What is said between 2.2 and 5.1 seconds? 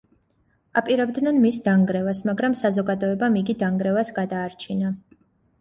მაგრამ საზოგადოებამ იგი დანგრევას გადაარჩინა.